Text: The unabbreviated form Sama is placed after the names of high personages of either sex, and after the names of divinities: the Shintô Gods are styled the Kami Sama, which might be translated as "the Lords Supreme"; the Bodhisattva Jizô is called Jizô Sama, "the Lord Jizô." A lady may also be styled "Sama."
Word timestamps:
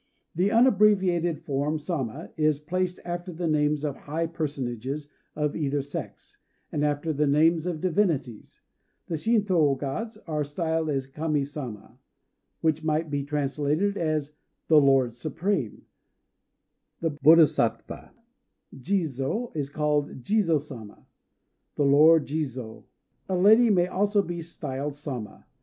The 0.33 0.49
unabbreviated 0.49 1.41
form 1.43 1.77
Sama 1.77 2.31
is 2.35 2.57
placed 2.59 2.99
after 3.05 3.31
the 3.31 3.45
names 3.47 3.85
of 3.85 3.95
high 3.97 4.25
personages 4.25 5.09
of 5.35 5.55
either 5.55 5.83
sex, 5.83 6.39
and 6.71 6.83
after 6.83 7.13
the 7.13 7.27
names 7.27 7.67
of 7.67 7.81
divinities: 7.81 8.61
the 9.05 9.13
Shintô 9.13 9.77
Gods 9.77 10.17
are 10.25 10.43
styled 10.43 10.87
the 10.87 11.07
Kami 11.13 11.43
Sama, 11.45 11.99
which 12.61 12.83
might 12.83 13.11
be 13.11 13.23
translated 13.23 13.95
as 13.95 14.33
"the 14.69 14.81
Lords 14.81 15.19
Supreme"; 15.19 15.85
the 16.99 17.11
Bodhisattva 17.11 18.11
Jizô 18.75 19.55
is 19.55 19.69
called 19.69 20.23
Jizô 20.23 20.59
Sama, 20.59 21.05
"the 21.75 21.85
Lord 21.85 22.25
Jizô." 22.25 22.85
A 23.29 23.35
lady 23.35 23.69
may 23.69 23.85
also 23.85 24.23
be 24.23 24.41
styled 24.41 24.95
"Sama." 24.95 25.45